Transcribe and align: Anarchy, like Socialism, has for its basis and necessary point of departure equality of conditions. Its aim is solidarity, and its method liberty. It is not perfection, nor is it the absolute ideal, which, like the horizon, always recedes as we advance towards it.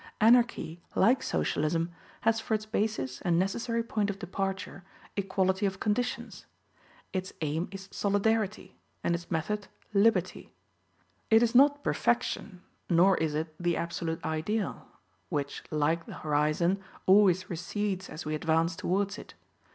Anarchy, 0.19 0.81
like 0.95 1.21
Socialism, 1.21 1.91
has 2.21 2.39
for 2.39 2.55
its 2.55 2.65
basis 2.65 3.21
and 3.21 3.37
necessary 3.37 3.83
point 3.83 4.09
of 4.09 4.17
departure 4.17 4.83
equality 5.15 5.67
of 5.67 5.79
conditions. 5.79 6.47
Its 7.13 7.33
aim 7.41 7.67
is 7.71 7.87
solidarity, 7.91 8.79
and 9.03 9.13
its 9.13 9.29
method 9.29 9.67
liberty. 9.93 10.55
It 11.29 11.43
is 11.43 11.53
not 11.53 11.83
perfection, 11.83 12.63
nor 12.89 13.15
is 13.17 13.35
it 13.35 13.53
the 13.59 13.77
absolute 13.77 14.25
ideal, 14.25 14.87
which, 15.29 15.63
like 15.69 16.07
the 16.07 16.15
horizon, 16.15 16.81
always 17.05 17.47
recedes 17.47 18.09
as 18.09 18.25
we 18.25 18.33
advance 18.33 18.75
towards 18.75 19.19
it. 19.19 19.35